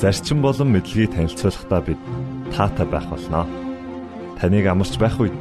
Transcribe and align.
зарчим 0.00 0.40
болон 0.40 0.72
мэдлэгийг 0.72 1.12
танилцуулахдаа 1.12 1.80
бид 1.84 2.00
таатай 2.56 2.86
байх 2.88 3.04
болноо. 3.12 3.44
Таныг 4.40 4.64
амарч 4.64 4.96
байх 4.96 5.20
үед 5.20 5.36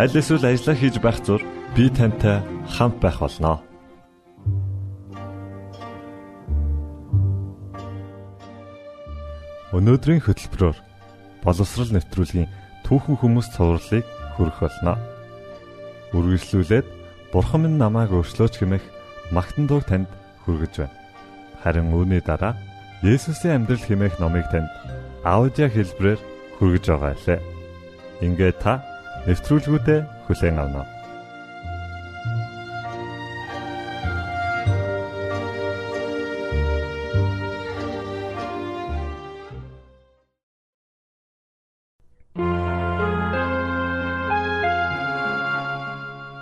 аль 0.00 0.16
эсвэл 0.16 0.40
ажиллаа 0.40 0.76
хийж 0.80 0.96
байх 1.04 1.20
зур 1.20 1.44
би 1.76 1.92
тантай 1.92 2.40
хамт 2.64 2.96
байх 3.04 3.20
болноо. 3.20 3.60
Өнөөдрийн 9.76 10.24
хөтөлбөрөөр 10.24 10.78
боловсрал 11.44 11.92
нэвтрүүлгийн 11.92 12.48
түүхэн 12.88 13.20
хүмүүс 13.20 13.52
цувралыг 13.52 14.08
хүргэх 14.34 14.60
болно. 14.64 14.96
Үргэлжлүүлээд 16.16 16.86
Бурхан 17.36 17.68
минь 17.68 17.76
намайг 17.76 18.16
өөрчлөөч 18.16 18.64
хэмээх 18.64 18.84
магтан 19.30 19.68
дуу 19.68 19.84
танд 19.84 20.08
хүргэж 20.48 20.88
байна. 20.88 20.96
Харин 21.62 21.92
үүний 21.94 22.24
дараа 22.24 22.56
Есүсийн 23.00 23.64
амьдрал 23.64 23.80
хэмээх 23.80 24.20
номыг 24.20 24.44
танд 24.52 24.68
аудио 25.24 25.72
хэлбэрээр 25.72 26.20
хүргэж 26.60 26.84
байгаа 26.92 27.16
лээ. 27.16 27.40
Ингээ 28.20 28.52
та 28.60 28.84
нэвтрүүлгүүдэд 29.24 30.04
хүлээн 30.28 30.60
авна. 30.60 30.84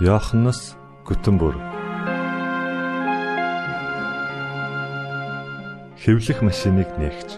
Йоханнес 0.03 0.75
Гүтэнбүрг 1.06 1.67
хэвлэх 6.09 6.41
машиныг 6.41 6.89
нээгч. 6.97 7.37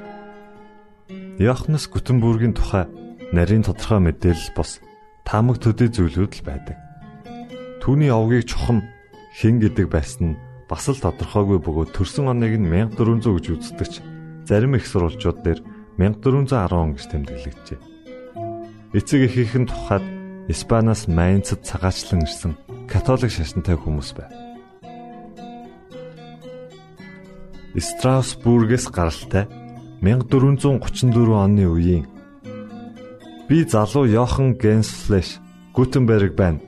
Яхнес 1.42 1.90
Гүтенбүргийн 1.90 2.54
тухай 2.54 2.86
нарийн 3.34 3.66
тодорхой 3.66 3.98
мэдээлэл 3.98 4.54
бос 4.54 4.78
таамаг 5.26 5.58
төдий 5.58 5.90
зүйлүүд 5.90 6.38
л 6.38 6.46
байдаг. 6.46 6.78
Түүний 7.82 8.14
овгийг 8.14 8.46
чухам 8.46 8.86
хэн 9.34 9.58
гэдэг 9.58 9.90
байсан 9.90 10.22
нь 10.22 10.40
бас 10.70 10.86
л 10.86 11.02
тодорхойгүй 11.02 11.58
бөгөөд 11.58 11.90
төрсөн 11.98 12.30
оныг 12.30 12.62
нь 12.62 12.70
1400 12.70 13.42
гэж 13.42 13.46
үздэгч 13.58 13.94
зарим 14.46 14.78
их 14.78 14.86
сурвалжууд 14.86 15.42
дээр 15.42 15.66
1410 15.98 16.94
гэж 16.94 17.04
тэмдэглэгдэжээ. 17.10 17.80
Эцэг 18.94 19.20
эхийнхэн 19.26 19.66
тухайд 19.66 20.06
Испаниас 20.46 21.10
Майнцад 21.10 21.66
цагаачлан 21.66 22.22
ирсэн 22.22 22.54
католик 22.86 23.34
шашинтай 23.34 23.74
хүмүүс 23.74 24.14
байв. 24.14 24.49
Страсбургээс 27.78 28.90
гаралтай 28.90 29.46
1434 30.02 31.14
оны 31.30 31.70
үеийн 31.70 32.06
би 33.46 33.62
залуу 33.62 34.10
Йохан 34.10 34.58
Генслэш 34.58 35.38
Гутенберг 35.70 36.34
байна 36.34 36.58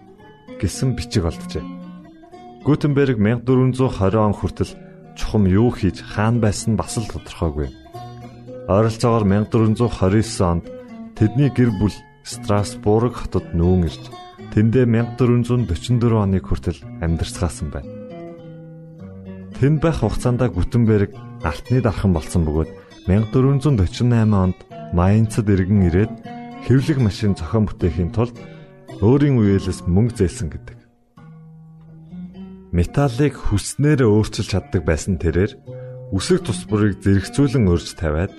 гэсэн 0.62 0.94
бичиг 0.94 1.26
олджээ. 1.26 1.66
Гутенберг 2.62 3.18
1420 3.18 4.14
он 4.14 4.34
хүртэл 4.34 4.78
чухам 5.18 5.50
юу 5.50 5.74
хийж 5.74 5.98
хаан 6.06 6.38
байсан 6.38 6.78
бас 6.78 6.94
л 6.94 7.10
тодорхойгүй. 7.10 7.74
Ойролцоогоор 8.70 9.26
1429 9.26 10.38
онд 10.46 10.70
тэдний 11.18 11.50
гэр 11.50 11.74
бүл 11.82 11.96
Страсбург 12.22 13.26
хотод 13.26 13.50
нүүн 13.50 13.90
ирж 13.90 14.06
тэндээ 14.54 14.86
1444 14.86 15.66
оны 16.14 16.38
хүртэл 16.38 16.78
амьдарцгаасан 17.02 17.74
байна. 17.74 18.01
Тэнд 19.62 19.78
байх 19.78 20.02
хугацаанд 20.02 20.42
Гүтенберг 20.42 21.14
алтны 21.46 21.78
дархан 21.78 22.10
болсон 22.10 22.42
бөгөөд 22.50 23.06
1448 23.06 24.10
онд 24.34 24.58
Майнцад 24.90 25.46
иргэн 25.46 25.86
ирээд 25.86 26.10
хэвлэх 26.66 26.98
машин 26.98 27.38
зохион 27.38 27.70
бүтээхийн 27.70 28.10
тулд 28.10 28.34
өөрийн 28.98 29.38
үеэлээс 29.38 29.86
мөнгө 29.86 30.18
зээлсэн 30.18 30.50
гэдэг. 30.50 30.78
Металлыг 32.74 33.38
хүснээр 33.38 34.02
өөрчилж 34.02 34.50
чаддаг 34.50 34.82
байсан 34.82 35.22
тэрээр 35.22 35.54
үсэг 36.10 36.42
тусбарыг 36.42 36.98
зэрэгцүүлэн 36.98 37.70
өрж 37.70 37.94
тавиад 37.94 38.34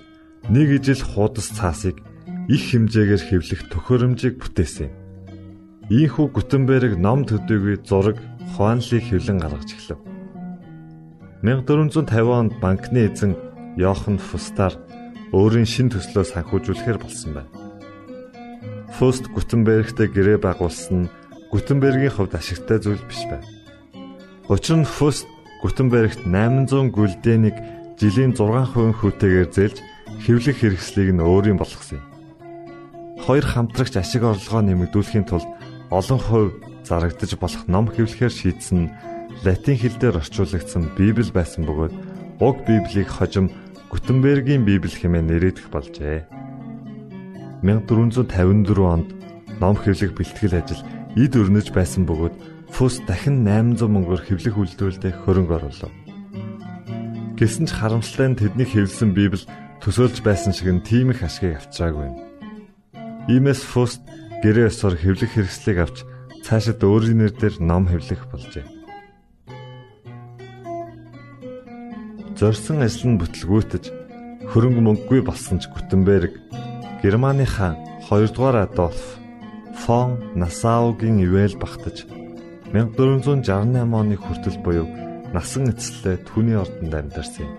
нэг 0.51 0.83
ижил 0.83 1.07
хуудас 1.07 1.55
цаасыг 1.55 2.03
их 2.51 2.63
хэмжээгээр 2.67 3.23
хэвлэх 3.23 3.71
төхөөрөмжийг 3.71 4.43
бүтээсэн. 4.43 4.91
Ийхүү 5.87 6.35
Гүтенберг 6.35 6.99
ном 6.99 7.23
төдийгүй 7.23 7.79
зураг, 7.87 8.19
хуанлыг 8.59 9.07
хэвлэн 9.07 9.39
гаргаж 9.39 9.71
эхлэв. 9.71 10.12
1450 11.43 12.07
онд 12.31 12.53
банкны 12.63 13.11
эзэн 13.11 13.35
Йохан 13.75 14.15
Фустаар 14.15 14.79
өөрийн 15.35 15.67
шин 15.67 15.91
төслөө 15.91 16.23
санхүүжүүлэхээр 16.23 16.99
болсон 17.03 17.35
байна. 17.35 17.51
Фуст 18.95 19.27
Гутенбергтэй 19.27 20.07
гэрээ 20.07 20.39
байгуулсан 20.39 21.03
нь 21.03 21.11
Гутенбергийн 21.51 22.15
хувьд 22.15 22.39
ашигтай 22.39 22.79
зүйл 22.79 23.03
биш 23.03 23.27
байв. 23.27 23.43
Учир 24.47 24.79
нь 24.79 24.87
Фуст 24.87 25.27
Гутенбергт 25.59 26.23
800 26.23 26.95
гүлдэнийг 26.95 27.57
жилийн 27.99 28.31
6% 28.31 29.03
хүүтэйгээр 29.03 29.49
зээлж 29.51 29.77
хэвлэх 30.23 30.57
хэрэгслийг 30.63 31.11
нь 31.11 31.19
өөрийн 31.19 31.59
болгосон 31.59 31.99
юм. 31.99 32.07
Хоёр 33.19 33.43
хамтрагч 33.43 33.99
ашиг 33.99 34.23
орлогоо 34.23 34.63
нэмэгдүүлэхийн 34.63 35.27
тулд 35.27 35.49
олон 35.91 36.19
хувь 36.23 36.55
зарагдаж 36.87 37.35
болох 37.35 37.67
ном 37.67 37.91
хэвлэхээр 37.91 38.31
шийдсэн 38.31 38.79
нь 38.87 38.93
латин 39.41 39.77
хэл 39.81 39.97
дээр 39.97 40.21
орчуулагдсан 40.21 40.93
Библи 40.93 41.25
байсан 41.33 41.65
бөгөөд 41.65 41.93
уг 42.39 42.57
Библийг 42.69 43.09
хожим 43.09 43.49
Гутенбергийн 43.89 44.65
Библи 44.65 44.93
хэмээн 44.93 45.27
нэрийдэх 45.29 45.73
болжээ. 45.73 46.25
1454 47.65 48.77
онд 48.83 49.09
ном 49.57 49.75
хэвлэх 49.77 50.13
бэлтгэл 50.13 50.59
ажил 50.59 50.81
эд 51.17 51.33
өрнөж 51.33 51.71
байсан 51.73 52.03
бөгөөд 52.09 52.35
Фус 52.73 52.97
дахин 53.05 53.45
800 53.45 53.85
мөнгөөр 53.85 54.21
хэвлэх 54.25 54.55
үйлдвэрлэлд 54.57 55.21
хөрөнгө 55.23 55.53
оруулав. 55.61 55.93
Гэсэн 57.37 57.69
ч 57.69 57.71
харамсалтай 57.77 58.33
нь 58.33 58.39
тэдний 58.41 58.65
хэвлсэн 58.65 59.13
Библи 59.13 59.45
төсөөлж 59.77 60.25
байсан 60.25 60.57
шиг 60.57 60.73
нь 60.73 60.81
тийм 60.81 61.13
их 61.13 61.21
ашгийг 61.21 61.61
авчираагүй. 61.61 62.09
Иймээс 63.29 63.61
Фуст 63.61 64.01
гэрээ 64.41 64.73
ёсоор 64.73 64.97
хэвлэх 64.97 65.37
хэрэгслийг 65.37 65.77
авч 65.85 65.97
цаашид 66.41 66.81
өөрийн 66.81 67.21
нэрээр 67.21 67.61
ном 67.61 67.85
хэвлэх 67.85 68.25
болжээ. 68.33 68.72
Зорьсон 72.37 72.81
ажил 72.81 73.13
нь 73.13 73.19
бүтлгүүтэж 73.21 73.83
хөрөнгө 74.49 74.81
мөнгөгүй 74.83 75.21
болсон 75.21 75.61
ч 75.61 75.69
Гутенберг 75.69 76.33
Германы 77.01 77.45
хаан 77.45 77.77
2 78.09 78.33
дугаар 78.33 78.65
Адольф 78.65 79.21
фон 79.85 80.17
Насаугийн 80.33 81.21
ивэл 81.21 81.55
багтаж 81.61 82.09
1468 82.73 83.45
оны 83.93 84.15
хүртэл 84.17 84.57
буюу 84.65 84.87
насан 85.33 85.69
эцэслээ 85.69 86.25
түүний 86.25 86.57
ордонд 86.57 86.93
амьдарсан 86.93 87.45
юм. 87.45 87.53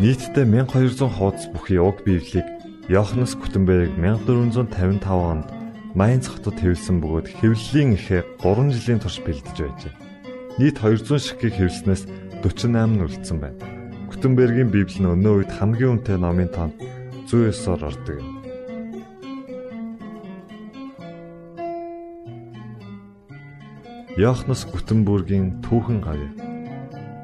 Нийтдээ 0.00 0.48
1200 0.48 1.04
хуудас 1.04 1.44
бүхий 1.52 1.76
уг 1.76 2.00
Библийг 2.08 2.48
Йоханнес 2.88 3.36
Гутенберг 3.36 3.92
1455 4.00 5.04
онд 5.04 5.59
Майнц 5.90 6.30
хотод 6.30 6.54
хэвлсэн 6.54 7.02
бөгөөд 7.02 7.26
хэвлэлийн 7.42 7.98
ихээ 7.98 8.22
3 8.38 8.70
жилийн 8.70 9.02
турш 9.02 9.18
бэлдэж 9.26 9.56
байжээ. 9.58 9.94
Нийт 10.62 10.78
200 10.78 11.18
ширхгийг 11.18 11.58
хэвлснээс 11.58 12.06
48 12.46 12.94
нь 12.94 13.02
үлдсэн 13.02 13.38
байна. 13.42 13.58
Гутенбергийн 14.06 14.70
Библи 14.70 15.02
нь 15.02 15.10
өнөө 15.10 15.34
үед 15.42 15.50
хамгийн 15.50 15.98
үнэтэй 15.98 16.14
номын 16.14 16.46
тоонд 16.54 16.78
109-оор 17.26 17.82
ордог 17.90 18.16
юм. 18.22 18.28
Йоханнес 24.14 24.62
Гутенбергийн 24.70 25.58
түүхэн 25.66 25.98
гавь. 26.06 26.22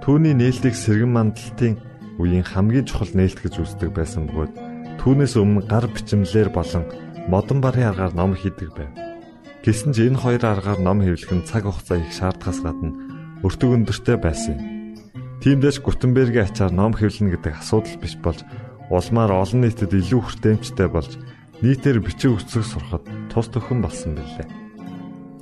Түүний 0.02 0.34
нээлтийг 0.34 0.74
сэргэн 0.74 1.14
мандалтын 1.14 1.78
үеийн 2.19 2.42
хамгийн 2.42 2.82
чухал 2.82 3.14
нээлт 3.14 3.46
гэж 3.46 3.62
үздэг 3.62 3.94
байсан 3.94 4.26
бөгөөд 4.26 4.52
түүнээс 4.98 5.38
өмнө 5.38 5.70
гар 5.70 5.86
бичмлэр 5.86 6.50
болон 6.50 7.06
модон 7.26 7.58
барын 7.61 7.90
аргаар 7.90 8.14
ном 8.14 8.34
хийдэг 8.38 8.70
байв. 8.75 8.93
Гэсэн 9.67 9.90
ч 9.90 10.06
энэ 10.06 10.23
хоёр 10.23 10.43
аргаар 10.46 10.78
ном 10.78 11.02
хэвлэх 11.02 11.32
нь 11.34 11.46
цаг 11.46 11.67
хугацаа 11.67 11.99
их 11.99 12.14
шаардлагаас 12.14 12.62
гадна 12.62 12.94
өртөг 13.43 13.70
өндөртэй 13.82 14.17
байсан 14.23 14.55
юм. 14.55 14.62
Тиймдээс 15.43 15.82
Гутенбергийн 15.82 16.46
ачаар 16.46 16.70
ном 16.70 16.94
хэвлэнэ 16.94 17.34
гэдэг 17.34 17.55
асуудал 17.58 17.99
биш 17.99 18.14
болж 18.23 18.46
улмаар 18.94 19.34
олон 19.34 19.67
нийтэд 19.67 19.90
илүү 19.90 20.20
хүртээмжтэй 20.23 20.88
болж 20.88 21.19
нийтээр 21.67 21.99
бичиг 21.99 22.38
үсэг 22.38 22.62
сурахад 22.62 23.05
тус 23.34 23.50
төхөн 23.50 23.82
болсон 23.82 24.14
билээ. 24.14 24.46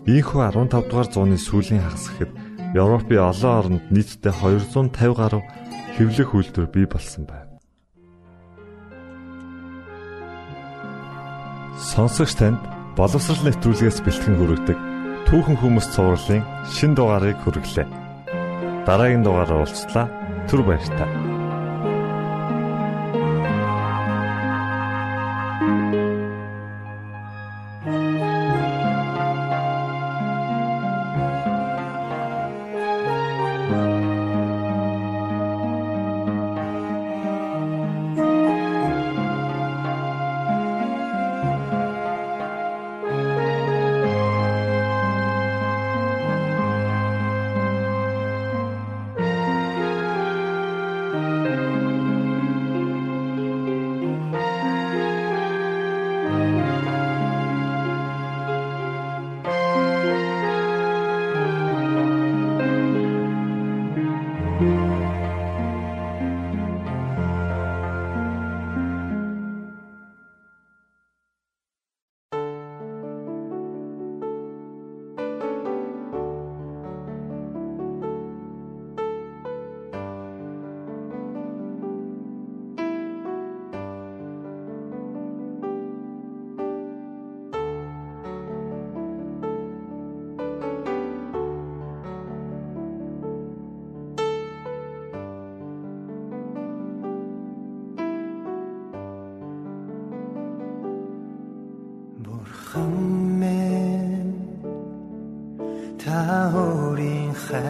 Ийхүү 0.08 0.40
15 0.40 0.88
дугаар 0.88 1.08
зууны 1.12 1.36
сүүлийн 1.36 1.84
хагас 1.84 2.08
гэхэд 2.16 2.32
Европын 2.76 3.28
олон 3.28 3.52
оронд 3.60 3.84
нийтдээ 3.92 4.32
250 4.32 5.14
гаруй 5.14 5.42
хэвлэх 5.96 6.30
үйлдвэр 6.32 6.68
бий 6.72 6.86
болсон 6.88 7.28
байна. 7.28 7.43
Сонсогч 11.94 12.34
танд 12.34 12.58
боловсрал 12.98 13.38
нэвтрүүлгээс 13.46 14.02
бэлтгэн 14.02 14.34
хүргэдэг 14.34 14.78
түүхэн 15.30 15.56
хүмүүс 15.62 15.86
цувралын 15.94 16.42
шин 16.66 16.98
дугаарыг 16.98 17.38
хүргэлээ. 17.46 17.86
Дараагийн 18.82 19.22
дугаараар 19.22 19.62
уулзлаа. 19.62 20.10
Түр 20.50 20.66
баярлалаа. 20.66 21.33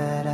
that 0.05 0.34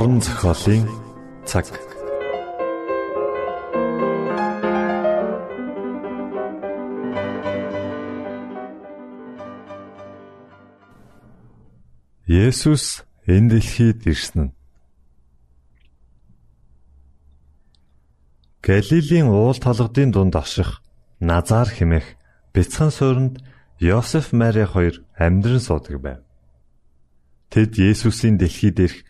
уран 0.00 0.20
зохиолын 0.20 0.84
цаг. 1.44 1.66
Есүс 12.26 12.84
энэ 13.34 13.48
дэлхийд 13.50 13.98
ирсэн 14.10 14.40
нь 14.44 14.52
Галилийн 18.66 19.28
уул 19.28 19.58
толгодын 19.60 20.10
дунд 20.12 20.34
аших 20.42 20.80
Назар 21.20 21.68
хэмээх 21.68 22.06
бяцхан 22.54 22.90
суурьнд 22.96 23.34
Йосеф 23.88 24.32
Мари 24.32 24.64
хоёр 24.64 24.94
амьдран 25.24 25.60
суудаг 25.60 25.96
байв. 26.00 26.20
Тэд 27.52 27.76
Есүсийн 27.76 28.36
дэлхийд 28.38 28.78
ирэх 28.80 29.09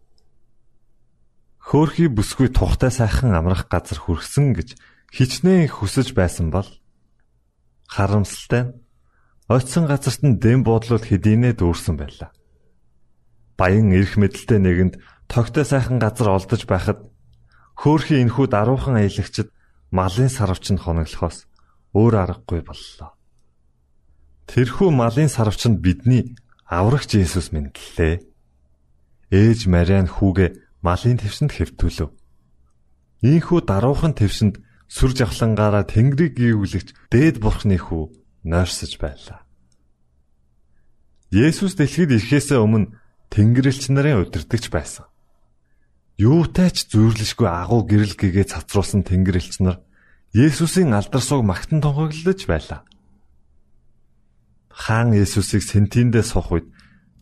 хөөхий 1.61 2.09
бүсгүй 2.09 2.49
тухтай 2.49 2.91
сайхан 2.91 3.37
амрах 3.37 3.69
газар 3.69 4.01
хүрсэн 4.01 4.57
гэж 4.57 4.69
хичнээн 5.13 5.69
хүсэж 5.69 6.17
байсан 6.17 6.49
бол 6.49 6.67
харамсалтай 7.85 8.61
нь 8.65 8.73
очисон 9.45 9.85
газарт 9.85 10.21
нь 10.25 10.39
дэм 10.41 10.63
бодлол 10.63 11.03
хэдийнэ 11.03 11.53
дүүрсэн 11.59 11.95
байлаа. 11.99 12.31
Баян 13.59 13.93
эрх 13.93 14.17
мэдэлтэй 14.17 14.59
нэгэнд 14.59 14.93
тогтой 15.27 15.65
сайхан 15.67 15.99
газар 15.99 16.33
олдож 16.33 16.65
байхад 16.65 16.99
хөөхий 17.75 18.23
энхүү 18.23 18.47
даруухан 18.49 18.95
аялагчд 18.97 19.51
малын 19.91 20.29
сарвч 20.31 20.71
нь 20.71 20.81
хоноглохоос 20.81 21.45
өөр 21.93 22.13
аргагүй 22.23 22.61
боллоо. 22.63 23.11
Тэрхүү 24.47 24.89
малын 24.91 25.29
сарвч 25.29 25.67
нь 25.67 25.81
бидний 25.83 26.35
аврагч 26.65 27.19
Есүс 27.19 27.51
мэдлээ. 27.51 28.23
Ээж 29.31 29.67
Мариан 29.67 30.07
хүүгээ 30.07 30.49
малын 30.81 31.17
твсэнд 31.17 31.51
хэвтүүлв. 31.53 32.09
Ийхүү 33.21 33.59
даруухан 33.69 34.13
твсэнд 34.17 34.61
сүр 34.89 35.13
жавхлангаараа 35.13 35.85
тэнгэрийг 35.85 36.35
гүйвлэгч 36.35 36.89
дээд 37.13 37.37
бурхны 37.39 37.77
хүү 37.77 38.11
нойрсож 38.43 38.97
байлаа. 38.97 39.45
Есүс 41.31 41.79
дэлхийд 41.79 42.11
ирэхээс 42.11 42.51
өмнө 42.59 42.91
тэнгэрлэгч 43.31 43.87
нарын 43.93 44.27
удирдахч 44.27 44.67
байсан. 44.67 45.07
Юутай 46.19 46.69
ч 46.75 46.91
зүйрлэшгүй 46.91 47.47
агуу 47.47 47.87
гэрэл 47.87 48.19
гэгээ 48.19 48.51
цацруулсан 48.51 49.07
тэнгэрлэгч 49.07 49.63
нар 49.63 49.79
Есүсийн 50.35 50.91
алдар 50.91 51.23
суг 51.23 51.43
магтан 51.43 51.79
тунхаглаж 51.79 52.39
байлаа. 52.47 52.83
Хаан 54.71 55.11
Есүсийг 55.15 55.63
сентиндээ 55.63 56.23
сох 56.23 56.51
үед 56.51 56.67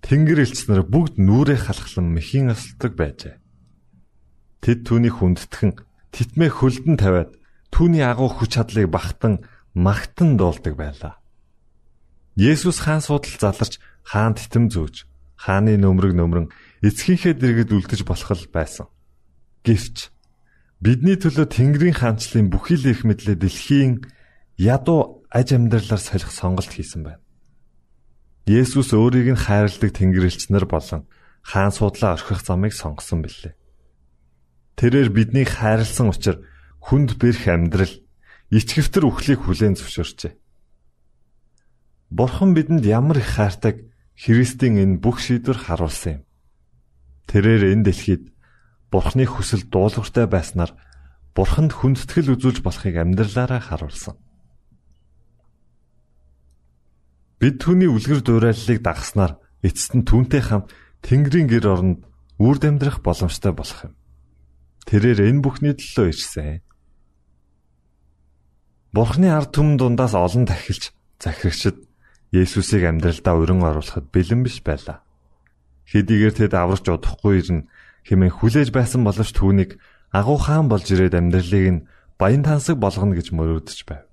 тэнгэр 0.05 0.45
элч 0.45 0.69
нар 0.69 0.85
бүгд 0.85 1.17
нүрээ 1.17 1.57
халахлан 1.69 2.09
мэхийн 2.13 2.53
асалдаг 2.53 2.93
байжээ. 2.97 3.35
Тэд 4.59 4.87
түүнийг 4.87 5.19
хүндэтгэн 5.19 5.71
титмээ 6.11 6.51
хөлдөн 6.51 6.97
тавиад 6.99 7.31
түүний 7.71 8.03
агуу 8.03 8.27
хүч 8.27 8.59
чадлыг 8.59 8.91
багтан 8.91 9.45
магтан 9.73 10.35
дуулдаг 10.35 10.75
байлаа. 10.75 11.13
Есүс 12.35 12.83
хаан 12.83 13.03
судал 13.03 13.35
заларч 13.39 13.79
хаан 14.03 14.35
титэм 14.35 14.71
зөөж 14.71 15.05
хааны 15.39 15.79
нөмрөг 15.79 16.13
нөмрөн 16.15 16.51
эцгийнхээ 16.83 17.39
дэргэд 17.39 17.71
үлдэж 17.71 18.01
болох 18.03 18.31
л 18.35 18.51
байсан. 18.51 18.87
Гэвч 19.63 20.11
бидний 20.83 21.15
төлөө 21.15 21.47
Тэнгэрийн 21.47 21.95
хаанчлалын 21.95 22.51
бүхий 22.51 22.79
л 22.79 22.91
их 22.91 23.07
мэдлээ 23.07 23.39
дэлхийн 23.39 24.03
ядуу 24.59 25.23
аж 25.31 25.55
амьдралаар 25.55 25.99
солих 25.99 26.31
сонголт 26.31 26.71
хийсэн 26.71 27.03
байна. 27.07 27.23
Есүс 28.47 28.95
өөрийг 28.95 29.35
нь 29.35 29.43
хайрладаг 29.43 29.91
Тэнгэрлэгч 29.95 30.51
нар 30.51 30.65
болон 30.67 31.07
хаан 31.43 31.71
судлаа 31.71 32.15
орхих 32.15 32.41
замыг 32.43 32.73
сонгосон 32.73 33.23
билээ. 33.23 33.58
Тэрээр 34.79 35.11
биднийг 35.11 35.59
хайрлсан 35.59 36.07
учраас 36.07 36.39
хүнд 36.79 37.19
бэрх 37.19 37.51
амьдрал 37.51 37.91
ичгэвтер 38.47 39.03
үхлийг 39.03 39.43
хүлээн 39.43 39.75
зөвшөөрчээ. 39.75 40.39
Бурхан 42.15 42.55
бидэнд 42.55 42.87
ямар 42.87 43.19
их 43.19 43.35
хайртаг 43.35 43.83
Христийн 44.15 44.79
энэ 44.79 45.03
бүх 45.03 45.19
шийдвэр 45.19 45.59
харуулсан 45.59 46.23
юм. 46.23 46.27
Тэрээр 47.27 47.75
энэ 47.75 47.91
дэлхийд 47.91 48.23
Бурханы 48.87 49.27
хүсэл 49.27 49.67
дуулууртай 49.67 50.31
байснаар 50.31 50.71
Бурханд 51.35 51.75
хүндэтгэл 51.75 52.39
үзүүлж 52.39 52.63
болохыг 52.63 52.95
амьдралаараа 53.03 53.59
харуулсан. 53.59 54.15
Бид 57.37 57.59
түүний 57.59 57.91
үлгэр 57.91 58.23
дуурайллыг 58.23 58.79
дагахснаар 58.79 59.37
эцэст 59.59 59.93
нь 59.93 60.07
түүнтэй 60.07 60.41
хамт 60.41 60.71
Тэнгэрийн 61.03 61.47
гэр 61.51 61.65
оронд 61.67 61.99
үрд 62.39 62.63
амьдрах 62.63 63.03
боломжтой 63.03 63.53
болох 63.53 63.91
юм. 63.91 63.98
Тэрээр 64.87 65.19
энэ 65.27 65.43
бүхний 65.43 65.73
төлөө 65.75 66.07
ирсэн. 66.13 66.61
Бурхны 68.93 69.29
ард 69.29 69.53
түмэн 69.53 69.77
дундаас 69.77 70.13
олон 70.15 70.45
тахилч 70.49 70.93
захирагчд 71.19 71.77
Есүсийг 72.29 72.85
амьдралдаа 72.85 73.35
өрн 73.41 73.65
оруулахад 73.65 74.13
бэлэн 74.13 74.45
биш 74.45 74.61
байлаа. 74.61 75.01
Хэдийгээр 75.89 76.33
тэд 76.37 76.53
аварч 76.53 76.85
удахгүй 76.85 77.41
ирнэ 77.41 77.65
хэмээн 78.05 78.33
хүлээж 78.37 78.69
байсан 78.69 79.01
боловч 79.01 79.33
түүнийг 79.33 79.81
агуу 80.13 80.37
хаан 80.37 80.69
болж 80.69 80.85
ирээд 80.93 81.17
амьдралыг 81.17 81.65
нь 81.73 81.85
баян 82.21 82.45
тансаг 82.45 82.77
болгоно 82.77 83.17
гэж 83.17 83.33
мөрөөдөж 83.33 83.79
байв. 83.89 84.05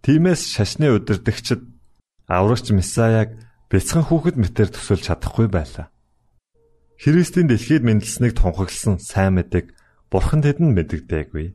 Тиймээс 0.00 0.48
шашны 0.48 0.96
удирдагчид 0.96 1.60
аврагч 2.24 2.72
Месаяг 2.72 3.36
бяцхан 3.68 4.04
хүүхэд 4.08 4.36
мэтэр 4.40 4.72
төсөөлж 4.72 5.04
чадахгүй 5.12 5.48
байлаа. 5.52 5.92
Христийн 6.96 7.52
дэлхийд 7.52 7.84
мэндэлснийг 7.84 8.32
тунхагласан 8.32 8.96
сайн 8.96 9.36
мэдэг 9.36 9.75
Бурхан 10.16 10.40
тэдэнд 10.40 10.72
мэддэггүй. 10.72 11.52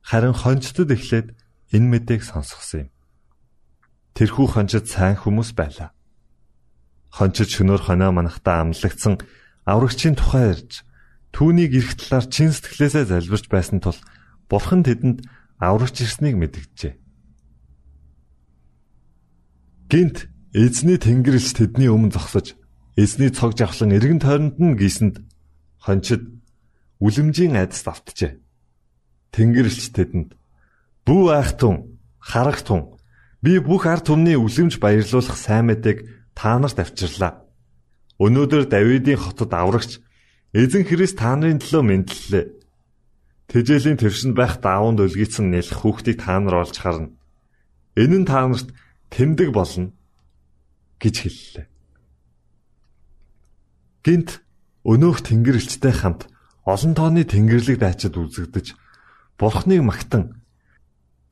Харин 0.00 0.32
хончтод 0.32 0.96
эхлээд 0.96 1.36
энэ 1.76 1.88
мэдээг 1.92 2.24
сонсгосон 2.24 2.88
юм. 2.88 2.90
Тэрхүү 4.16 4.46
хончид 4.48 4.88
сайн 4.88 5.20
хүмүүс 5.20 5.52
байлаа. 5.52 5.92
Хончид 7.12 7.52
шөнөөр 7.52 7.84
хоноо 7.84 8.16
манахтаа 8.16 8.64
амлагдсан 8.64 9.20
аврагчийн 9.68 10.16
тухай 10.16 10.56
ярьж 10.56 10.88
түүнийг 11.36 11.76
эрх 11.76 12.00
талаар 12.00 12.32
чин 12.32 12.48
сэтгэлээсээ 12.48 13.04
залбирч 13.12 13.52
байсан 13.52 13.84
тул 13.84 14.00
Бурхан 14.48 14.80
тэдэнд 14.80 15.28
аврагч 15.60 16.00
ирснийг 16.00 16.40
мэдгэжээ. 16.40 16.96
Гинт 19.92 20.32
эзний 20.56 20.96
тэнгэрлэгч 20.96 21.60
тэдний 21.60 21.92
өмнө 21.92 22.16
зогсож 22.16 22.56
эзний 22.96 23.28
цог 23.28 23.52
жавхлан 23.52 23.92
эргэн 23.92 24.24
тойронд 24.24 24.56
нь 24.56 24.80
гисэнд 24.80 25.20
хончид 25.76 26.39
үлэмжийн 27.00 27.56
айдас 27.56 27.82
давтжээ. 27.82 28.38
Тэнгэрлэгч 29.32 29.84
тэдэнд 29.96 30.30
"Бүү 31.08 31.24
айхтун, 31.32 31.98
харагтун, 32.20 33.00
би 33.40 33.58
бүх 33.58 33.88
ард 33.88 34.06
түмний 34.12 34.36
үлэмж 34.36 34.76
баярлуулах 34.78 35.36
сайн 35.36 35.72
мэдээг 35.72 35.98
та 36.36 36.60
нарт 36.60 36.78
авчирлаа. 36.78 37.40
Өнөөдөр 38.20 38.68
Давидын 38.68 39.16
хотод 39.16 39.52
аврагч 39.56 40.04
эзэн 40.52 40.84
Христ 40.84 41.16
та 41.16 41.32
нарын 41.32 41.56
төлөө 41.56 41.82
мэдлэлээ. 41.88 42.46
Тэжээлийн 43.48 43.96
твшинд 43.96 44.36
байх 44.36 44.60
даавууд 44.60 45.00
өлгийцэн 45.00 45.48
нэлэх 45.48 45.80
хүүхдийг 45.80 46.20
та 46.20 46.36
нар 46.36 46.68
олж 46.68 46.76
харна. 46.76 47.16
Энэ 47.96 48.22
нь 48.22 48.28
та 48.28 48.44
нарт 48.44 48.68
тэмдэг 49.08 49.50
болно 49.56 49.96
гэж 51.00 51.14
хэллээ. 51.24 51.66
Гинт 54.04 54.44
өнөөх 54.84 55.24
тэнгэрлэгчтэй 55.24 55.94
хамт 55.96 56.28
олон 56.72 56.92
тооны 56.94 57.22
тэнгэрлэг 57.26 57.78
дайчид 57.82 58.14
үзэгдэж 58.14 58.66
бурхныг 59.38 59.82
магтан 59.82 60.42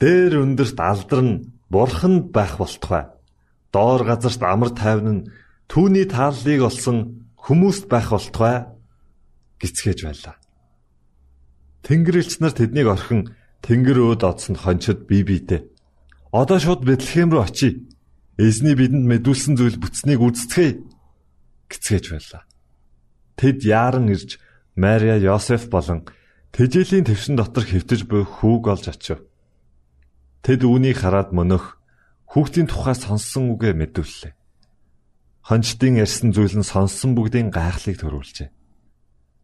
дээр 0.02 0.42
өндөрт 0.42 0.78
алдарн 0.78 1.30
бурханд 1.70 2.32
байх 2.34 2.58
болтугай. 2.58 3.04
Доор 3.72 4.02
газарт 4.04 4.42
амар 4.42 4.70
тайван 4.74 5.08
нь 5.12 5.26
түүний 5.70 6.06
тааллыг 6.08 6.60
олсон 6.68 7.28
хүмүүст 7.38 7.86
байх 7.92 8.10
болтугай 8.10 8.66
гисгэж 9.60 9.98
байлаа. 10.06 10.36
Тэнгэрлэгч 11.84 12.32
нар 12.40 12.54
тэднийг 12.56 12.88
орхин 12.88 13.20
тэнгэр 13.62 13.98
өөд 14.02 14.22
одсон 14.24 14.56
хончид 14.56 15.06
бие 15.08 15.24
биедээ 15.26 15.62
одоо 16.32 16.58
шууд 16.60 16.84
Бэтлехэм 16.84 17.32
рүү 17.32 17.42
очие. 17.42 17.88
Эзний 18.38 18.76
бидэнд 18.76 19.08
мэдүүлсэн 19.08 19.56
зүйл 19.56 19.80
бүтснийг 19.80 20.20
үздцгээе 20.20 20.78
гисгэж 21.72 22.04
байлаа. 22.12 22.42
Тэд 23.34 23.64
яаран 23.64 24.12
ирж 24.12 24.38
Мария, 24.78 25.18
Йосеф 25.18 25.66
болон 25.74 26.06
Тэжээлийн 26.54 27.02
твшин 27.02 27.34
дотор 27.34 27.66
хэвтэж 27.66 28.06
буй 28.06 28.22
хүүг 28.22 28.64
олж 28.70 28.86
очив. 28.94 29.18
Тэд 30.46 30.62
үүнийг 30.62 31.02
хараад 31.02 31.34
мөнөх 31.34 31.82
хүүхдийн 32.30 32.70
тухай 32.70 32.94
сонссон 32.94 33.50
үгээ 33.58 33.74
мэдвэллээ. 33.74 34.32
Хончдын 35.50 35.98
ярьсан 35.98 36.30
зүйл 36.30 36.54
нь 36.62 36.62
сонссон 36.62 37.18
бүгдийн 37.18 37.50
гайхлыг 37.50 37.98
төрүүлжээ. 37.98 38.54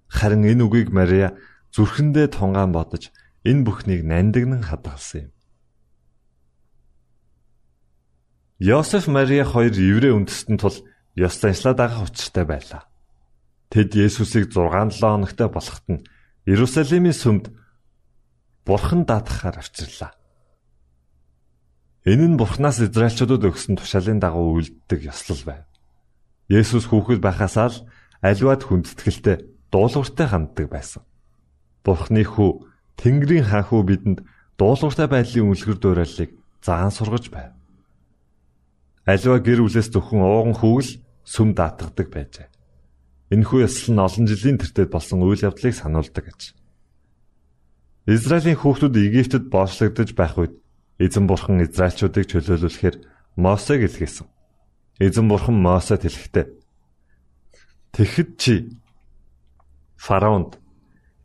Харин 0.07 0.47
энэ 0.47 0.63
үгийг 0.71 0.95
Мария 0.95 1.35
зүрхэндээ 1.75 2.31
тунгаан 2.31 2.71
бодож 2.71 3.11
энэ 3.43 3.67
бүхнийг 3.67 4.07
нандинан 4.07 4.63
хадгалсан 4.63 5.29
юм. 5.29 5.33
Йосеф 8.63 9.11
Мария 9.11 9.43
хоёр 9.43 9.75
еврей 9.75 10.15
үндэстэн 10.15 10.63
тул 10.63 10.79
ёс 11.19 11.35
заншлаа 11.43 11.75
дагах 11.75 12.07
учиртай 12.07 12.47
байлаа. 12.47 12.94
Тэд 13.71 13.95
Есүсийг 13.95 14.53
6-7 14.53 15.01
хоногтой 15.01 15.49
болоход 15.49 15.87
нь 15.89 16.05
Иерусалимийн 16.47 17.17
сүмд 17.17 17.45
Бурхан 18.65 19.05
даатгахаар 19.05 19.61
авчирлаа. 19.61 20.13
Энэ 22.05 22.29
нь 22.33 22.41
Бурханаас 22.41 22.81
Израильчуудад 22.81 23.45
өгсөн 23.49 23.81
тушаалын 23.81 24.21
дагуу 24.21 24.61
үлддэг 24.61 25.09
ёслол 25.09 25.43
байв. 25.49 25.65
Есүс 26.53 26.85
хүүхэд 26.89 27.21
байхасаа 27.25 27.73
л 27.73 27.79
аливаад 28.21 28.65
хүндэтгэлтэй 28.65 29.37
дуулууртай 29.73 30.29
ханддаг 30.29 30.69
байсан. 30.69 31.03
Бурхны 31.85 32.25
хүү 32.25 32.69
Тэнгэрийн 33.01 33.49
хаан 33.49 33.65
хүү 33.69 33.83
бидэнд 33.89 34.19
дуулууртай 34.61 35.09
байдлын 35.09 35.49
үлгэр 35.53 35.79
дуурайлыг 35.81 36.31
заан 36.61 36.93
сургаж 36.93 37.33
байв. 37.33 37.53
Аливаа 39.09 39.41
гэр 39.41 39.65
бүлээс 39.65 39.89
зөвхөн 39.93 40.21
ууган 40.25 40.57
хүүл 40.57 40.89
сүм 41.25 41.57
даатгадаг 41.57 42.09
байжээ. 42.13 42.49
Энэхүү 43.35 43.67
ёслол 43.67 43.93
нь 43.99 44.05
олон 44.07 44.25
жилийн 44.31 44.59
тэртет 44.63 44.95
болсон 44.95 45.27
үйл 45.27 45.43
явдлыг 45.43 45.75
сануулдаг 45.75 46.25
гэж. 46.31 46.55
Израилийн 48.07 48.59
хүүхдүүд 48.63 48.95
Египтэд 48.95 49.51
боочлогдож 49.51 50.15
байх 50.15 50.39
үед 50.39 50.55
эзэн 51.03 51.27
бурхан 51.27 51.59
Израильчуудыг 51.67 52.31
чөлөөлүүлэхээр 52.31 52.97
Мосег 53.35 53.81
илгээсэн. 53.91 54.29
Эзэн 55.03 55.27
бурхан 55.27 55.59
Мосед 55.59 56.07
хэлэхдээ 56.07 56.47
Тэгэхэд 57.95 58.31
чи 58.43 58.55
фараонд 59.95 60.59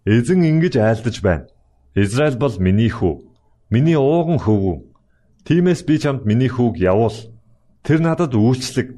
эзэн 0.06 0.46
ингэж 0.46 0.78
айлдаж 0.78 1.18
байна. 1.26 1.50
Израиль 1.98 2.38
бол 2.38 2.54
миний 2.62 2.94
хүү, 2.94 3.26
миний 3.74 3.98
ууган 3.98 4.38
хөвгүү. 4.38 4.78
Тиймээс 5.50 5.82
би 5.90 5.98
чамд 5.98 6.30
миний 6.30 6.48
хүүг 6.48 6.78
явуул. 6.78 7.18
Тэр 7.82 8.06
надад 8.06 8.38
үйлчлэг 8.38 8.94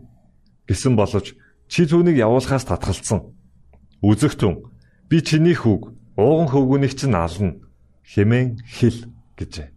гэсэн 0.68 1.00
боловч 1.00 1.32
Чи 1.72 1.88
түүнийг 1.88 2.20
явуулахаас 2.20 2.68
татгалцсан. 2.68 3.32
Үзэгтэн 4.04 4.60
би 5.08 5.24
чиний 5.24 5.56
хүүг 5.56 5.96
ууган 6.20 6.52
хөвгүнийг 6.52 7.00
чинь 7.00 7.16
ална 7.16 7.64
хэмээн 8.12 8.60
хэл 8.68 9.08
гэжээ. 9.40 9.72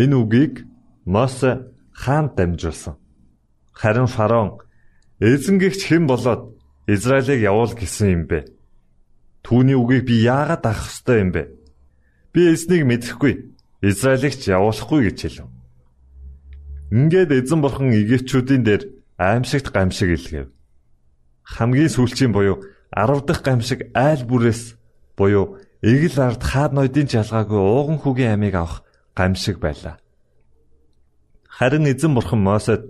Энэ 0.00 0.16
үгийг 0.16 0.64
Мосе 1.04 1.68
хаанд 1.92 2.32
дамжуулсан. 2.32 2.96
Харин 3.76 4.08
фараон 4.08 4.64
эзэнгэгч 5.20 5.92
хэн 5.92 6.08
болоод 6.08 6.56
Израилийг 6.88 7.44
явуул 7.44 7.76
гэсэн 7.76 8.08
юм 8.08 8.24
бэ? 8.24 8.48
Түүний 9.44 9.76
үгийг 9.76 10.08
би 10.08 10.24
яагаад 10.24 10.64
авах 10.64 10.88
ёстой 10.88 11.20
юм 11.20 11.30
бэ? 11.36 11.52
Би 12.32 12.48
эзнийг 12.48 12.88
мэдэхгүй. 12.88 13.52
Израилийг 13.84 14.32
ч 14.32 14.48
явуулахгүй 14.48 15.12
гэж 15.12 15.18
хэлв. 15.28 15.61
Ингээд 16.92 17.32
эзэн 17.32 17.64
бурхан 17.64 17.88
Египтчүүдийн 17.88 18.62
дээр 18.68 18.82
аимшигт 19.16 19.72
гамшиг 19.72 20.12
илгээв. 20.12 20.52
Хамгийн 21.40 21.88
сүүлчийн 21.88 22.36
буюу 22.36 22.60
10 22.92 23.24
дахь 23.24 23.40
гамшиг 23.40 23.88
айл 23.96 24.28
бүрээс 24.28 24.76
буюу 25.16 25.56
эгэл 25.80 26.20
ард 26.20 26.42
хаад 26.44 26.76
ноёдын 26.76 27.08
жалгаагүй 27.08 27.56
ууган 27.56 27.96
хүүгийн 27.96 28.36
амийг 28.36 28.60
авах 28.60 28.84
гамшиг 29.16 29.56
байлаа. 29.56 29.96
Харин 31.48 31.88
эзэн 31.88 32.12
бурхан 32.12 32.44
Мосед 32.44 32.84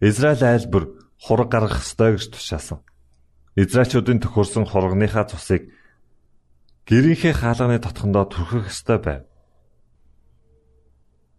Израиль 0.00 0.40
айлбар 0.48 0.88
хураг 1.20 1.52
гаргах 1.52 1.84
ёстой 1.84 2.16
гэж 2.16 2.32
тушаасан. 2.32 2.80
Израильчуудын 3.52 4.24
төхөрсөн 4.24 4.64
хургийнхаа 4.64 5.28
цусыг 5.28 5.68
гэрийнхээ 6.88 7.36
хаалганы 7.36 7.84
тотхондоо 7.84 8.24
түрхэх 8.32 8.72
ёстой 8.72 8.98
байв. 8.98 9.22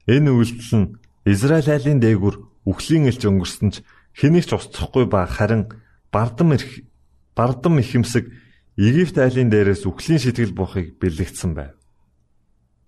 Энэ 0.06 0.30
үйлдэл 0.30 0.78
нь 0.78 0.88
Израиль 1.26 1.70
айлын 1.72 2.00
дээгүр 2.04 2.36
үхлийн 2.68 3.08
элч 3.08 3.24
өнгөрсөн 3.24 3.70
ч 3.72 3.76
хэнийг 4.12 4.46
ч 4.48 4.52
устсахгүй 4.56 5.08
ба 5.08 5.24
харин 5.24 5.72
бардам 6.12 6.52
ирэх 6.52 6.84
бардам 7.36 7.80
ихэмсэг 7.80 8.28
Египт 8.76 9.16
айлын 9.22 9.54
дээрээс 9.54 9.86
үхлийн 9.86 10.20
сэтгэл 10.20 10.58
буухыг 10.58 10.98
бэлэгдсэн 10.98 11.52
байв. 11.54 11.78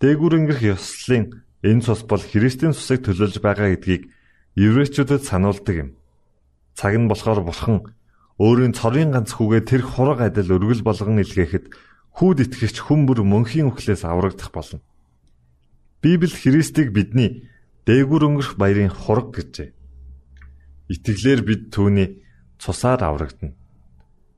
Дээгүр 0.02 0.32
өнгөрөх 0.34 0.62
ёслолын 0.74 1.46
энэ 1.62 1.82
цус 1.86 2.02
бол 2.04 2.20
Христийн 2.20 2.74
цусыг 2.74 3.06
төлөөлж 3.06 3.38
байгаа 3.38 3.70
гэдгийг 3.72 4.10
еврейчүүдэд 4.58 5.22
сануулдаг 5.24 5.76
юм. 5.78 5.90
Цаг 6.74 6.92
нь 6.98 7.08
болохоор 7.08 7.40
бурхан 7.46 7.86
өөрийн 8.36 8.76
цорын 8.76 9.14
ганц 9.14 9.32
хүүгээ 9.32 9.62
тэр 9.64 9.82
хураг 9.86 10.20
адил 10.20 10.58
өргөл 10.60 10.84
болгон 10.84 11.22
илгээхэд 11.24 11.72
хүүд 12.18 12.38
итгэгч 12.44 12.76
хүн 12.84 13.08
бүр 13.08 13.24
мөнхийн 13.24 13.72
үхлээс 13.72 14.04
аврагдах 14.04 14.52
болно. 14.52 14.84
Библи 16.02 16.28
Христийг 16.28 16.92
бидний 16.92 17.48
дээгүр 17.86 18.22
өнгөрөх 18.26 18.54
баярын 18.58 18.90
хураг 18.90 19.30
гэжээ. 19.30 19.70
Итгэлээр 20.90 21.40
бид 21.46 21.62
түүний 21.70 22.18
цусаар 22.58 23.06
аврагдана. 23.06 23.54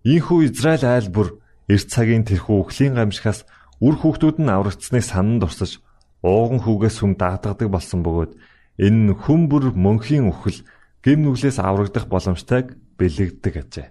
Ийхүү 0.04 0.52
Израиль 0.52 0.84
айл 0.84 1.08
бүр 1.08 1.40
эрт 1.68 1.88
цагийн 1.88 2.28
тэрхүү 2.28 2.68
өхлийн 2.68 2.94
гамшихаас 2.96 3.48
үр 3.80 3.96
хүүхдүүд 3.96 4.36
нь 4.44 4.52
аврагдсныг 4.52 5.04
санан 5.04 5.40
дурсаж 5.40 5.80
ууган 6.20 6.60
хүүгээс 6.60 6.96
хүм 7.00 7.12
даатгадаг 7.16 7.68
болсон 7.72 8.04
бөгөөд 8.04 8.32
энэ 8.84 9.00
нь 9.12 9.16
хүм 9.16 9.48
бүр 9.48 9.72
мөнхийн 9.72 10.28
үхэл 10.28 10.64
гим 11.04 11.24
нүглээс 11.24 11.58
аврагдах 11.62 12.06
боломжтойг 12.10 12.76
бэлэгддэг 12.98 13.54
ажээ. 13.64 13.88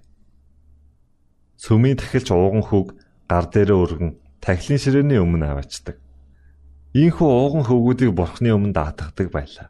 Сүмийн 1.57 1.97
тахилч 1.97 2.29
ууган 2.29 2.61
хүүг 2.67 2.87
гар 3.25 3.45
дээрээ 3.49 3.77
өргөн 3.77 4.11
тахилын 4.43 4.79
ширээний 4.81 5.19
өмнө 5.23 5.45
аваачдаг. 5.49 5.97
Ийхүү 6.97 7.29
ууган 7.29 7.61
хөвгүүдийг 7.69 8.11
бурхны 8.17 8.49
өмнө 8.57 8.73
даатгадаг 8.73 9.29
байлаа. 9.29 9.69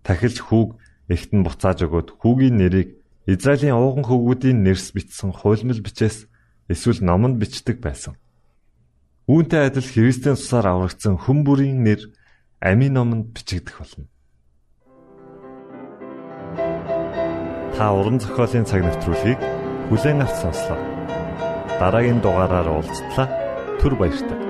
Тахилч 0.00 0.40
хүүг 0.40 0.80
эхтэн 1.12 1.44
буцааж 1.44 1.84
өгөөд 1.84 2.16
хүүгийн 2.16 2.56
нэрийг 2.56 2.96
Израилийн 3.28 3.76
ууган 3.76 4.08
хөвгүүдийн 4.08 4.64
нэрс 4.64 4.96
бичсэн 4.96 5.36
хуйлмал 5.36 5.84
бичээс 5.84 6.24
эсвэл 6.72 7.04
номонд 7.04 7.36
бичдэг 7.36 7.84
байсан. 7.84 8.16
Үүнтэй 9.28 9.68
адил 9.68 9.84
Христийн 9.84 10.40
цусаар 10.40 10.72
аврагдсан 10.72 11.20
хүн 11.20 11.44
бүрийн 11.44 11.84
нэр 11.84 12.08
амийн 12.64 12.96
номонд 12.96 13.36
бичигдэх 13.36 13.76
болно. 13.76 14.08
Та 17.76 17.92
уран 17.92 18.16
зохиолын 18.16 18.64
цаг 18.64 18.80
навтруулыг 18.80 19.36
бүлээн 19.92 20.24
авч 20.24 20.36
сонслоо. 20.40 20.80
Дараагийн 21.76 22.24
дугаараар 22.24 22.68
уулзтлаа. 22.80 23.28
Түр 23.84 23.92
баярлалаа. 24.00 24.49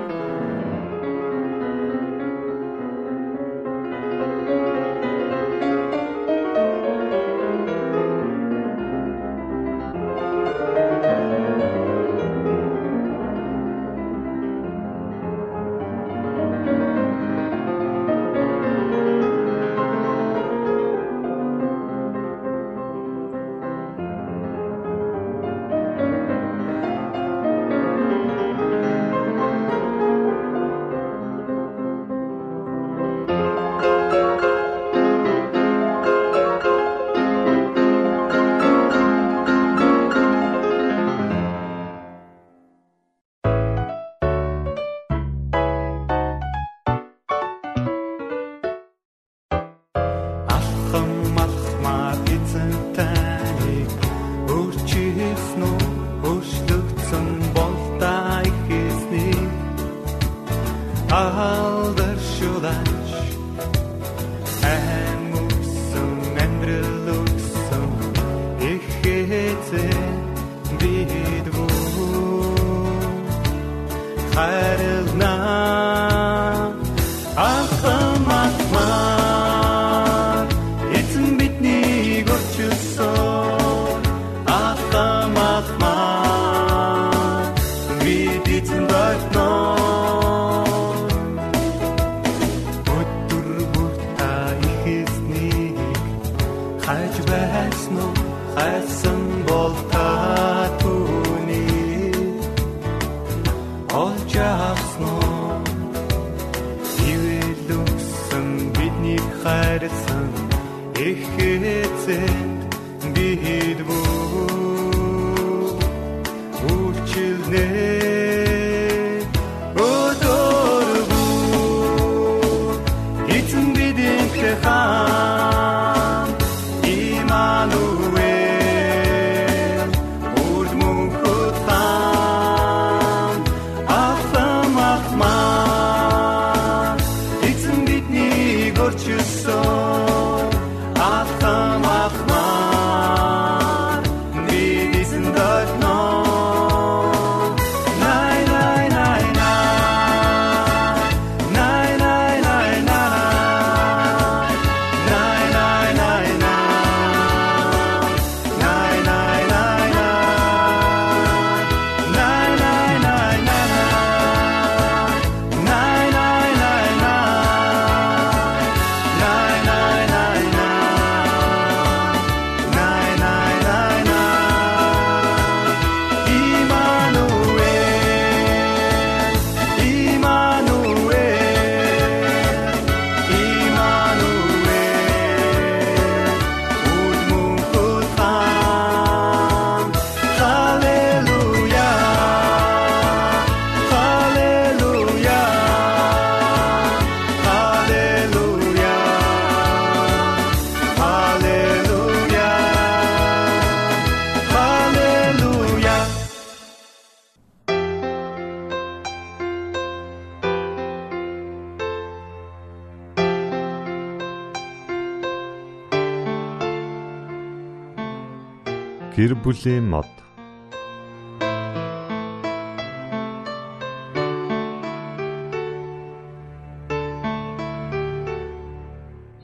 Гэр 219.31 219.39
бүлийн 219.47 219.87
мод. 219.87 220.11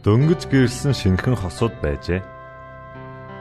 Дөнгөж 0.04 0.52
гэрэлсэн 0.52 0.92
шинхэн 0.92 1.40
хосууд 1.40 1.80
байжээ. 1.80 2.20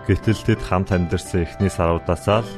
Гэтэл 0.07 0.39
тэд 0.47 0.63
хамт 0.63 0.95
амьдарсан 0.95 1.43
эхний 1.43 1.67
саруудаасаа 1.67 2.47
л 2.47 2.51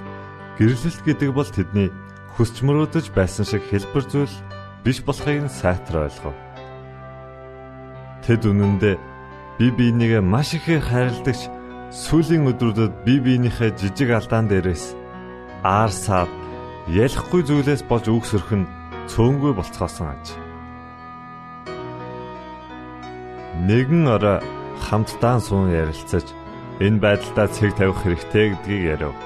гэрлэлт 0.60 1.00
гэдэг 1.08 1.32
бол 1.32 1.48
тэдний 1.48 1.88
хүсч 2.36 2.60
мөрөөдөж 2.60 3.16
байсан 3.16 3.48
шиг 3.48 3.64
хэлбэр 3.72 4.04
зүйл 4.04 4.36
биш 4.84 5.00
болохыг 5.00 5.48
нь 5.48 5.48
сайтар 5.48 6.12
ойлгов. 6.12 6.36
Тэд 8.20 8.52
үнэндээ 8.52 9.00
бие 9.56 9.72
биенийгээ 9.72 10.20
маш 10.20 10.52
ихээр 10.60 10.84
хайрладагч 10.84 11.56
Сүүлийн 11.88 12.44
өдрүүдэд 12.52 13.00
бие 13.08 13.20
биенийхээ 13.24 13.72
жижиг 13.80 14.12
алдаан 14.12 14.44
дээрээс 14.52 14.92
аар 15.64 15.88
саад 15.88 16.28
ялахгүй 16.84 17.40
зүйлээс 17.48 17.88
болж 17.88 18.12
үгсөрөх 18.12 18.52
нь 18.60 18.68
цөөнгүй 19.08 19.56
болцгоосон 19.56 20.12
аж. 20.12 20.24
Нэгэн 23.64 24.04
орой 24.04 24.44
хамтдаа 24.84 25.40
суун 25.40 25.72
ярилцаж 25.72 26.28
энэ 26.76 27.00
байдлаа 27.00 27.48
цэг 27.48 27.72
тавих 27.80 28.04
хэрэгтэй 28.04 28.52
гэдгийг 28.52 28.84
ярив. 28.92 29.16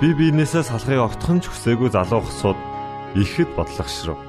Би 0.00 0.16
биенээсээ 0.16 0.64
салахыг 0.64 1.12
огтхон 1.12 1.44
ч 1.44 1.52
хүсээгүй 1.52 1.92
залуу 1.92 2.24
хсууд 2.24 2.58
ихэд 3.20 3.52
бодлогошров. 3.52 4.27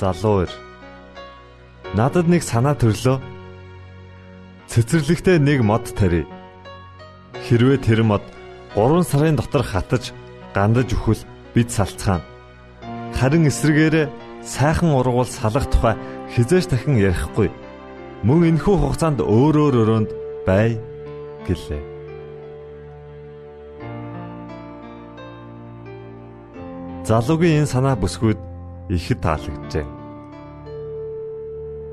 Залуу 0.00 0.48
ир. 0.48 0.52
Надад 1.92 2.26
нэг 2.32 2.40
санаа 2.40 2.72
төрлөө. 2.72 3.20
Цэцэрлэгтээ 4.72 5.36
нэг 5.36 5.60
мод 5.60 5.84
тарий. 5.92 6.24
Хэрвээ 7.44 7.78
тэр 7.84 8.00
мод 8.08 8.24
3 8.72 9.04
сарын 9.04 9.36
дотор 9.36 9.60
хатаж 9.66 10.16
гандаж 10.56 10.96
өхвөл 10.96 11.20
бид 11.52 11.68
салцгаана. 11.68 12.24
Харин 13.18 13.50
эсрэгээрээ 13.50 14.08
сайхан 14.40 14.96
ургуул 14.96 15.28
салах 15.28 15.68
тухай 15.68 15.98
хизээш 16.32 16.70
дахин 16.70 16.96
ярихгүй. 16.96 17.50
Мөн 18.24 18.56
энэхүү 18.56 18.76
хугацаанд 18.80 19.20
өөрөөр 19.20 19.74
өрөөнд 19.82 20.10
бай 20.46 20.78
гэлээ. 21.44 21.82
Залуугийн 27.04 27.66
энэ 27.66 27.72
санаа 27.74 27.98
бүсгүйд 27.98 28.38
ихэд 28.90 29.22
таалагджээ. 29.22 29.86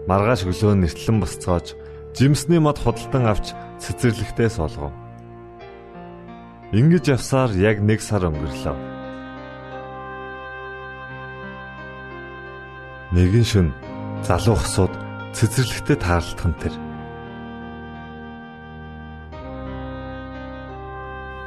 Маргааш 0.09 0.41
өглөө 0.49 0.73
нэртлэн 0.81 1.17
босцоож 1.21 1.77
жимсний 2.17 2.57
мод 2.57 2.81
худалдан 2.81 3.29
авч 3.29 3.53
цэцэрлэгтээ 3.77 4.49
суулгав. 4.49 4.93
Ингиж 6.73 7.05
явсаар 7.13 7.51
яг 7.53 7.77
нэг 7.79 8.01
сар 8.01 8.25
өнгөрлөө. 8.25 8.75
Нэгэн 13.13 13.45
шөн 13.45 13.67
залуу 14.25 14.57
хсууд 14.57 14.93
цэцэрлэгтээ 15.37 15.97
таарлтхан 16.01 16.53
тэр. 16.59 16.75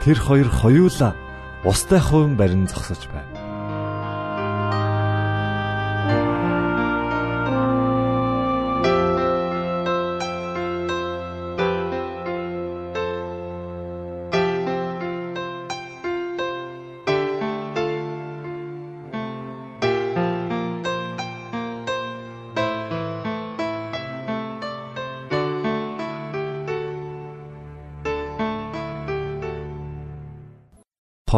Тэр 0.00 0.16
хоёр 0.16 0.48
хоёулаа 0.48 1.12
устай 1.64 2.00
хувин 2.00 2.36
барин 2.36 2.64
зогсож 2.64 3.04
байв. 3.12 3.28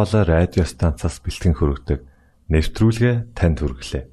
Хоолой 0.03 0.25
радио 0.27 0.65
станцаас 0.67 1.21
бэлтгэн 1.23 1.55
хөрөгдөг 1.55 1.99
нэвтрүүлгээ 2.51 3.15
танд 3.37 3.57
хүргэлээ. 3.63 4.12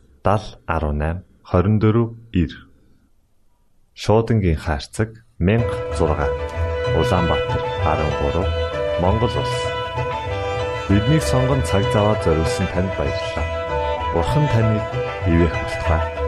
7018 0.23 1.23
24 1.43 2.15
9 2.31 2.53
Шуудангийн 3.93 4.55
хаяг 4.55 5.25
16 5.39 6.29
Улаанбаатар 6.99 7.61
13 7.83 9.01
Монгол 9.01 9.33
улс 9.41 9.55
Биднийг 10.89 11.23
сонгон 11.23 11.61
цаг 11.63 11.83
зав 11.93 12.05
аваад 12.05 12.23
зориулсан 12.23 12.67
танд 12.73 12.91
баярлалаа. 12.97 13.47
Бурхан 14.13 14.45
таныг 14.53 14.85
бивээх 15.25 15.55
батугай 15.57 16.20